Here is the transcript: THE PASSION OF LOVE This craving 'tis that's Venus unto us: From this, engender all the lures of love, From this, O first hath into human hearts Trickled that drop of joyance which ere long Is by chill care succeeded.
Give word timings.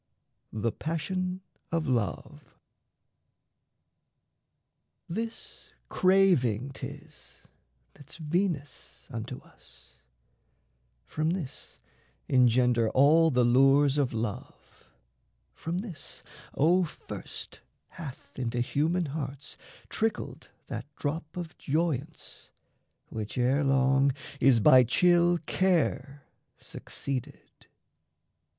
THE 0.51 0.71
PASSION 0.71 1.41
OF 1.71 1.87
LOVE 1.87 2.55
This 5.07 5.75
craving 5.89 6.71
'tis 6.71 7.45
that's 7.93 8.15
Venus 8.17 9.05
unto 9.11 9.37
us: 9.43 10.01
From 11.05 11.29
this, 11.29 11.77
engender 12.27 12.89
all 12.89 13.29
the 13.29 13.43
lures 13.43 13.99
of 13.99 14.11
love, 14.11 14.89
From 15.53 15.77
this, 15.77 16.23
O 16.55 16.83
first 16.83 17.59
hath 17.89 18.39
into 18.39 18.59
human 18.59 19.05
hearts 19.05 19.55
Trickled 19.87 20.49
that 20.65 20.87
drop 20.95 21.37
of 21.37 21.55
joyance 21.59 22.49
which 23.09 23.37
ere 23.37 23.63
long 23.63 24.13
Is 24.39 24.59
by 24.59 24.83
chill 24.83 25.37
care 25.45 26.23
succeeded. 26.57 27.67